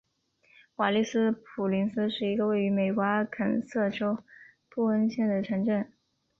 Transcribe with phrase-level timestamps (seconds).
[0.77, 4.17] 瓦利斯普林斯是一个位于美国阿肯色州
[4.67, 5.93] 布恩县的城镇。